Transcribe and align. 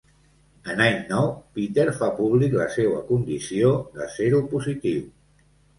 En 0.75 0.79
any 0.85 0.95
nou, 1.11 1.29
Peter 1.59 1.85
fa 1.99 2.09
públic 2.23 2.57
la 2.63 2.67
seua 2.79 3.05
condició 3.13 3.73
de 4.01 4.13
seropositiu. 4.19 5.11